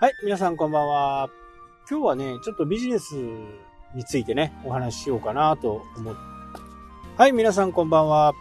[0.00, 1.28] はい、皆さんこんばんは。
[1.90, 3.16] 今日はね、ちょっとビジネス
[3.96, 6.20] についてね、お話ししようかなと思って。
[7.16, 8.32] はい、皆さんこんばんは。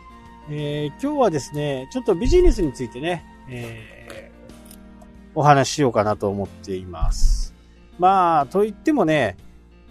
[0.51, 7.55] えー、今日はですね、ちょっとビジネスについてね、えー、お話ししようかなと思っています。
[7.97, 9.35] まあ、と言ってもね、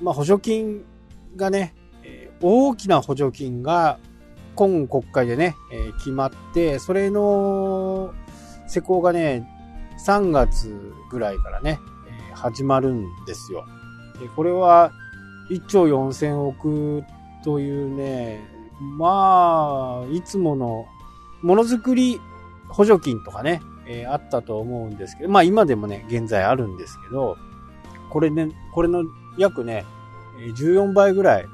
[0.00, 0.84] まあ、補助金
[1.34, 1.74] がね、
[2.40, 3.98] 大きな補助金が
[4.54, 5.56] 今国会でね、
[5.98, 8.14] 決まって、それの
[8.68, 9.55] 施行がね、
[9.98, 11.80] 3月ぐらいからね、
[12.30, 13.66] え始まるんですよ。
[14.20, 14.92] でこれは
[15.50, 17.04] 1兆4000億
[17.44, 18.40] というね、
[18.80, 20.86] まあ、いつもの
[21.42, 22.20] ものづくり
[22.68, 27.36] 補助金とかね、え、あったと思うんですけど、まあ今でもね、現在あるんですけど、
[28.10, 29.04] これね、これの
[29.38, 29.84] 約ね、
[30.56, 31.46] 14倍ぐらい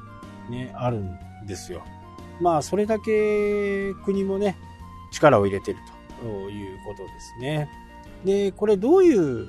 [0.49, 1.83] ね、あるんですよ。
[2.41, 4.57] まあそれだけ国もね、
[5.11, 5.79] 力を入れてる
[6.21, 7.69] ということですね。
[8.23, 9.47] で、これどういう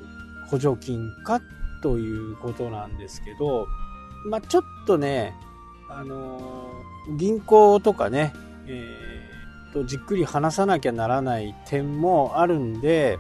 [0.49, 1.41] 補助金か
[1.83, 3.67] ということなんですけど、
[4.27, 5.35] まあ、ちょっとね、
[5.89, 8.33] あのー、銀行とかね、
[8.67, 13.19] えー、とじっくり話さなきゃならない点もあるんで、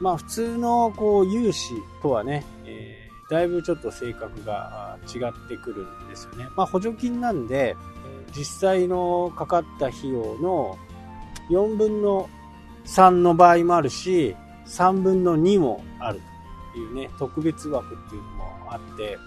[0.00, 6.46] まあ普通のこう融資とはね、えー、だいぶちょっと性格が違ってくるんですよね。
[6.56, 7.76] まあ補助金なんで、
[8.34, 10.78] 実際のかかった費用の
[11.50, 12.28] 4分の
[12.86, 14.36] 3の場合もあるし、
[14.68, 16.20] 3分の2もある
[16.72, 19.18] というね、特別枠っていうのもあって、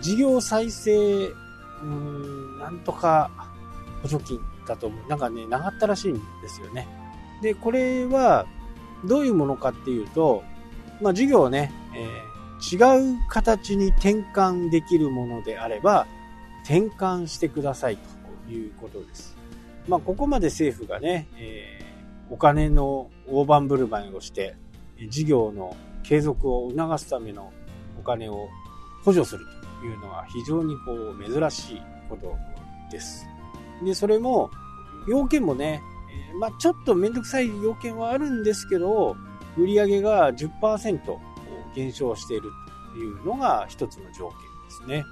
[0.00, 3.30] 事業再生、うーん、なんとか
[4.02, 5.08] 補助金だと思う。
[5.08, 6.86] なんかね、長ったらしいんですよね。
[7.42, 8.46] で、これは、
[9.04, 10.42] どういうものかっていうと、
[11.02, 16.06] まあ、事業をね、えー、違う形に転換できるものであれば、
[16.62, 17.98] 転換してください
[18.46, 19.36] ということです。
[19.88, 24.56] まあ、ここまで政府がね、えー、お金の大盤振る舞いをして、
[25.08, 27.52] 事業の継続を促すための
[27.98, 28.48] お金を
[29.04, 29.44] 補助する
[29.80, 32.34] というのは非常にこう珍しいこと
[32.90, 33.26] です。
[33.84, 34.50] で、それも
[35.08, 35.82] 要件もね、
[36.38, 39.16] まあ、ちょっとめんどくさい要件はあるんですけど、
[39.56, 41.00] 売上が10%
[41.74, 42.50] 減少している
[42.92, 45.04] というのが一つの条件ですね。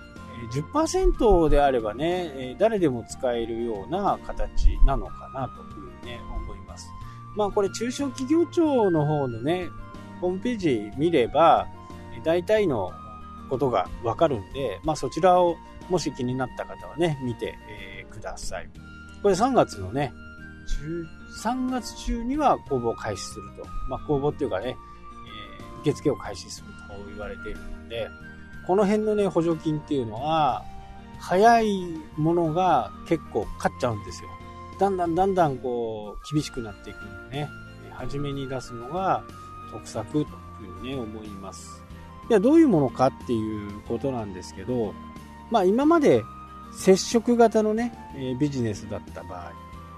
[0.50, 6.88] 10%であればね、誰でも使えるような形なのかなというふうにね、思います。
[7.36, 9.68] まあこれ中小企業庁の方のね、
[10.20, 11.66] ホームページ見れば、
[12.24, 12.92] 大体の
[13.50, 15.56] ことがわかるんで、まあそちらを
[15.88, 17.58] もし気になった方はね、見て、
[18.10, 18.68] ください。
[19.22, 20.12] これ3月のね、
[21.42, 23.68] 3月中には公募を開始すると。
[23.88, 24.74] まあ公募っていうかね、え、
[25.80, 28.08] 受付を開始すると言われているので、
[28.66, 30.64] この辺のね、補助金っていうのは、
[31.18, 34.28] 早いものが結構勝っちゃうんですよ。
[34.78, 37.50] だんだんだんだんこう、厳しくなっていくのでね、
[37.92, 39.22] 初めに出すのが
[39.70, 40.26] 得策という
[40.78, 41.82] ふうにね、思います。
[42.28, 44.94] じゃあどういうものかっていうことなんですけど、
[45.50, 46.22] まあ今まで
[46.72, 47.92] 接触型のね、
[48.40, 49.52] ビジネスだった場合、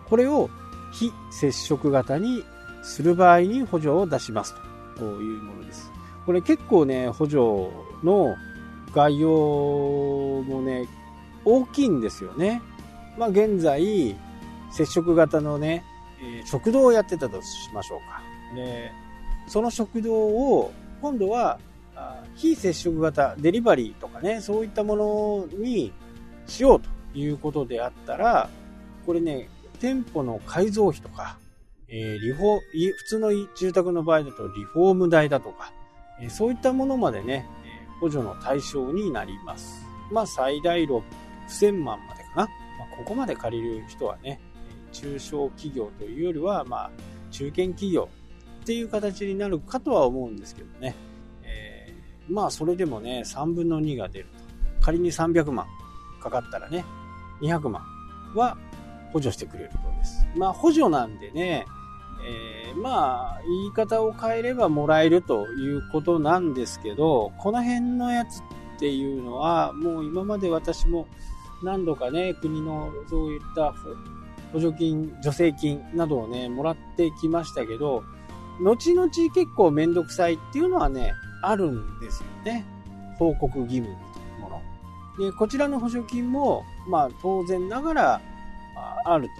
[0.08, 0.50] これを
[0.92, 2.44] 非接触型に
[2.82, 4.54] する場合に補助を出します
[4.96, 5.91] というものです。
[6.26, 7.36] これ結構ね、補助
[8.02, 8.34] の
[8.94, 10.88] 概要もね、
[11.44, 12.62] 大きいんですよね。
[13.18, 14.16] まあ現在、
[14.76, 15.84] 接触型のね、
[16.20, 18.22] え、食堂をやってたとしましょうか。
[18.54, 18.92] で、
[19.46, 21.58] その食堂を今度は
[22.34, 25.92] 非接触型、デリバリーとかね、そういったものに
[26.46, 28.48] しようということであったら、
[29.06, 29.48] これね、
[29.80, 31.38] 店舗の改造費とか、
[31.88, 32.60] えー、リフォ
[32.96, 35.72] 普通の住宅の場合だとリフォーム代だとか、
[36.20, 37.46] えー、そういったものまでね、
[38.00, 39.84] 補助の対象になります。
[40.10, 42.48] まあ最大6000万までかな。
[42.78, 44.41] まあ、ここまで借りる人はね、
[44.94, 46.91] 中小企業というよりは、まあ、
[47.31, 48.09] 中堅企業
[48.62, 50.94] っていう形になるかとは思うんですけどね。
[51.43, 54.44] えー、まあ、それでもね、3分の2が出ると。
[54.81, 55.66] 仮に300万
[56.21, 56.84] かかったらね、
[57.42, 57.83] 200万
[58.34, 58.57] は
[59.13, 60.27] 補助してくれるとです。
[60.36, 61.66] まあ、補助なんでね、
[62.27, 68.42] えー、まあ、言い方を変えればもらえるということなんですけど、この辺のやつっ
[68.78, 71.07] ていうのは、もう今まで私も
[71.63, 73.74] 何度かね、国のそういった
[74.54, 78.04] 補助金、助成金などをね、もらってきましたけど、
[78.62, 81.12] 後々結構めんどくさいっていうのはね、
[81.42, 82.65] あるんですよね。
[83.18, 84.62] 報告義務みたいなも
[85.18, 85.27] の。
[85.27, 88.21] で、こちらの補助金も、まあ当然ながら、
[89.04, 89.33] あると。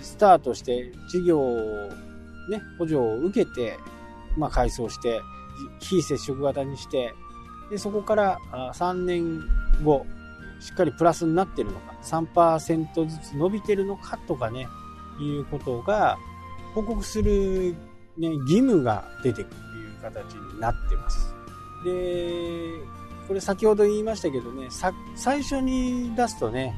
[0.00, 1.90] スタートして事業を
[2.48, 3.76] ね、補助を受けて、
[4.38, 5.20] まあ改装して、
[5.80, 7.12] 非接触型にして、
[7.68, 8.38] で、そこから
[8.74, 9.40] 3年
[9.82, 10.06] 後、
[10.60, 14.68] しっかりプラスになってるのか、3%ずつ伸びてるのかとかね、
[15.20, 16.18] いうことが
[16.74, 17.74] 報告する、
[18.18, 21.34] ね、義務が出てくるという形になってます。
[21.84, 22.80] で、
[23.28, 24.68] これ先ほど言いましたけどね、
[25.14, 26.74] 最初に出すとね、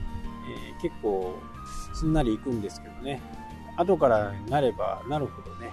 [0.72, 1.36] えー、結構
[1.94, 3.20] すんなりいくんですけどね、
[3.76, 5.72] 後からなればなるほどね、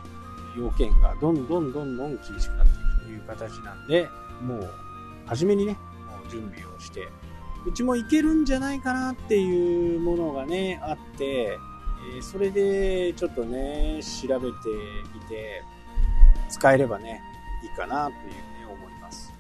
[0.58, 4.10] 要件がどんどんどんどん厳しくなっていくという形なんで、
[4.42, 4.70] もう、
[5.26, 5.78] 初めにね、
[6.30, 7.08] 準備をして、
[7.66, 11.58] うちもいけるんじゃないかなっていうものがね、あって、
[12.18, 14.56] え、それでちょっとね、調べて
[15.14, 15.64] みて、
[16.50, 17.22] 使えればね、
[17.64, 19.34] いいかなというふうに思います。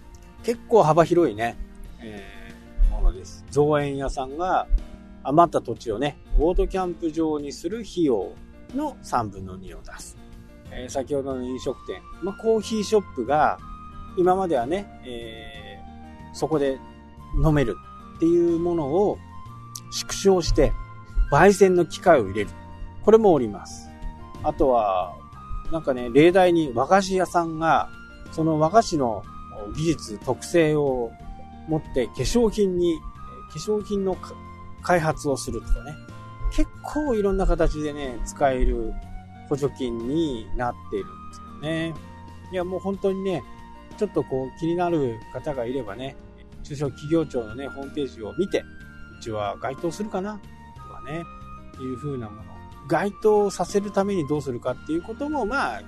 [0.43, 1.55] 結構幅広いね、
[1.99, 3.45] えー、ものです。
[3.51, 4.67] 造園屋さんが
[5.23, 8.31] 余った土地をね、オートキャンプ場にする費用
[8.73, 10.17] の3分の2を出す。
[10.71, 13.59] えー、先ほどの飲食店、まあ、コーヒーショップが
[14.17, 16.79] 今まではね、えー、そこで
[17.43, 17.75] 飲める
[18.15, 19.17] っていうものを
[19.91, 20.73] 縮小して、
[21.31, 22.49] 焙煎の機械を入れる。
[23.03, 23.89] これもおります。
[24.43, 25.15] あとは、
[25.71, 27.89] なんかね、例題に和菓子屋さんが、
[28.31, 29.23] その和菓子の
[29.75, 31.11] 技術、特性を
[31.67, 32.99] 持って化粧品に、
[33.51, 34.17] 化粧品の
[34.81, 35.95] 開発をするとかね。
[36.51, 38.93] 結構いろんな形でね、使える
[39.49, 41.93] 補助金になっているんですよね。
[42.51, 43.43] いや、もう本当にね、
[43.97, 46.15] ちょっとこう気になる方がいればね、
[46.65, 48.65] 中小企業庁のね、ホームページを見て、
[49.19, 50.39] うちは該当するかな
[50.75, 51.23] とかね、
[51.79, 52.43] いう風なもの。
[52.87, 55.81] 該当させるためにどうするかっていうことも、まあ、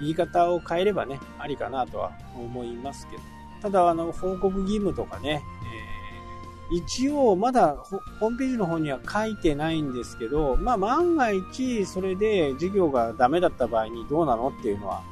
[0.00, 3.22] 言い方を変えればね、ありかなとは思いますけど。
[3.62, 5.42] ただ、あの、報告義務とかね、
[6.70, 15.02] えー、一応、まだホームページの方には書いてないんですけど、まあ、万が一、それで事業がダメだった場合にどうなのっていうのは、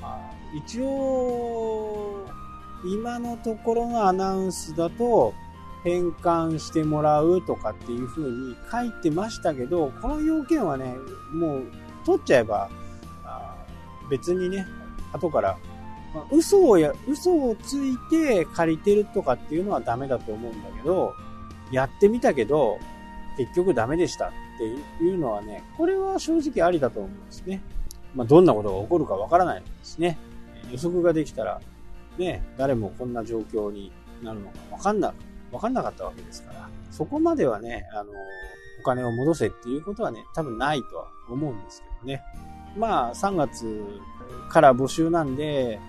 [0.00, 2.07] まあ、一応、
[2.84, 5.34] 今のところのアナウンスだと、
[5.84, 10.96] 返還してもらうとかっていう風に書いてましたけど、この要件はね、
[11.32, 11.64] もう
[12.04, 12.68] 取っちゃえば、
[14.10, 14.66] 別にね、
[15.12, 15.58] 後から、
[16.14, 21.14] ま、嘘をや、嘘をついて借りてるとかっていうのはダメだと思うんだけど、
[21.70, 22.78] やってみたけど、
[23.36, 24.64] 結局ダメでしたって
[25.04, 27.62] いうのはね、これは正直ありだと思うんですね。
[28.14, 30.18] まあ、どんなことが起こるかわからないですね。
[30.70, 31.60] 予測ができたら、
[32.18, 33.92] ね、誰もこんな状況に
[34.22, 35.14] なるのかわかんな、
[35.52, 38.10] わかんなかったわけですから、そこまではね、あの、
[38.80, 42.22] お金を戻せっていうことはね、多分ないとは思うんですけどね。
[42.76, 43.84] まあ、3月
[44.48, 45.80] から募集なんで、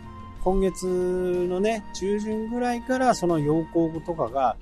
[0.44, 4.56] 今月のね、中旬ぐらいからその要項とかが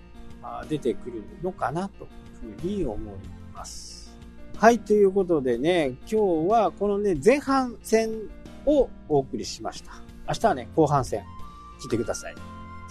[0.67, 2.05] 出てくるのかなと
[2.43, 3.15] いうふうに思い
[3.53, 4.17] ます。
[4.57, 8.09] はい、ということでね、今日はこのね、前半戦
[8.65, 9.91] をお送りしました。
[10.27, 11.23] 明日はね、後半戦、
[11.79, 12.35] 聞いてください。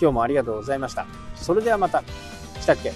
[0.01, 1.07] 今日もありがとうございました。
[1.35, 2.03] それではまた。
[2.61, 2.93] したっけ？